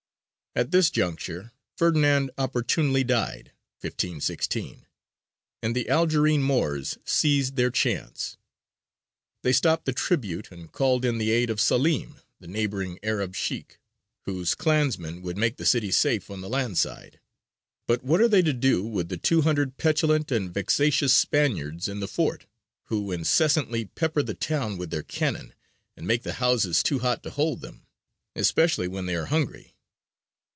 At 0.53 0.71
this 0.71 0.89
juncture 0.89 1.53
Ferdinand 1.77 2.29
opportunely 2.37 3.05
died 3.05 3.53
(1516), 3.79 4.85
and 5.63 5.73
the 5.73 5.87
Algerine 5.87 6.43
Moors 6.43 6.97
seized 7.05 7.55
their 7.55 7.71
chance. 7.71 8.35
They 9.43 9.53
stopped 9.53 9.85
the 9.85 9.93
tribute, 9.93 10.51
and 10.51 10.69
called 10.69 11.05
in 11.05 11.19
the 11.19 11.31
aid 11.31 11.49
of 11.49 11.61
Salim, 11.61 12.19
the 12.41 12.49
neighbouring 12.49 12.99
Arab 13.01 13.33
sheykh, 13.33 13.79
whose 14.23 14.53
clansmen 14.53 15.21
would 15.21 15.37
make 15.37 15.55
the 15.55 15.65
city 15.65 15.89
safe 15.89 16.29
on 16.29 16.41
the 16.41 16.49
land 16.49 16.77
side. 16.77 17.21
"But 17.87 18.03
what 18.03 18.19
are 18.19 18.27
they 18.27 18.41
to 18.41 18.51
do 18.51 18.83
with 18.83 19.07
the 19.07 19.15
two 19.15 19.43
hundred 19.43 19.77
petulant 19.77 20.33
and 20.33 20.53
vexatious 20.53 21.13
Spaniards 21.13 21.87
in 21.87 22.01
the 22.01 22.09
fort, 22.09 22.45
who 22.87 23.13
incessantly 23.13 23.85
pepper 23.85 24.21
the 24.21 24.33
town 24.33 24.77
with 24.77 24.89
their 24.89 25.01
cannon, 25.03 25.53
and 25.95 26.05
make 26.05 26.23
the 26.23 26.33
houses 26.43 26.83
too 26.83 26.99
hot 26.99 27.23
to 27.23 27.29
hold 27.29 27.61
them; 27.61 27.85
especially 28.35 28.89
when 28.89 29.05
they 29.05 29.15
are 29.15 29.27
hungry? 29.27 29.77